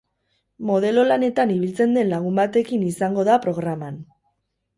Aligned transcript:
Modelo 0.69 1.03
lanetan 1.09 1.53
ibiltzen 1.55 1.93
den 1.99 2.09
lagun 2.15 2.41
batekin 2.41 2.87
izango 2.93 3.27
da 3.29 3.37
programan. 3.45 4.03